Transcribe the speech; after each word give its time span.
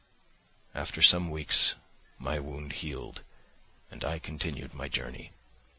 "After 0.73 0.99
some 1.03 1.29
weeks 1.29 1.75
my 2.17 2.39
wound 2.39 2.73
healed, 2.73 3.21
and 3.91 4.03
I 4.03 4.17
continued 4.17 4.73
my 4.73 4.87
journey. 4.87 5.31